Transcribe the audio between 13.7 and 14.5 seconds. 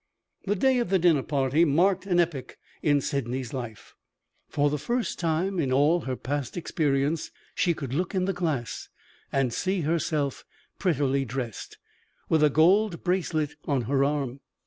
her arm.